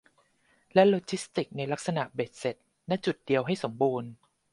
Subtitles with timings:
[0.73, 2.55] และโลจิสติกส์ในลักษณะเบ็ดเสร็จ
[2.89, 4.11] ณ จุดเดียวให้สมบูรณ์